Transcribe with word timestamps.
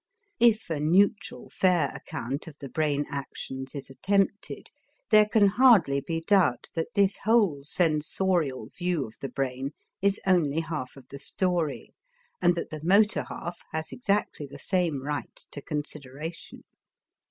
If 0.39 0.71
a 0.71 0.79
neutral 0.79 1.49
fair 1.49 1.89
account 1.89 2.47
of 2.47 2.57
the 2.57 2.69
brain 2.69 3.05
actions 3.07 3.75
is 3.75 3.87
attempted, 3.87 4.71
there 5.11 5.27
can 5.27 5.45
hardly 5.45 5.99
be 6.01 6.21
doubt 6.21 6.71
that 6.73 6.95
this 6.95 7.17
whole 7.19 7.59
sensorial 7.63 8.67
view 8.75 9.05
of 9.05 9.13
the 9.21 9.29
brain 9.29 9.73
is 10.01 10.19
only 10.25 10.61
half 10.61 10.97
of 10.97 11.07
the 11.09 11.19
story 11.19 11.93
and 12.41 12.55
that 12.55 12.71
the 12.71 12.83
motor 12.83 13.25
half 13.29 13.61
has 13.73 13.91
exactly 13.91 14.47
the 14.47 14.57
same 14.57 15.03
right 15.03 15.35
to 15.51 15.61
consideration. 15.61 16.63